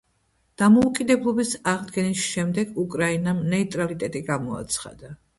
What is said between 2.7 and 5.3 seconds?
უკრაინამ ნეიტრალიტეტი გამოაცხადა.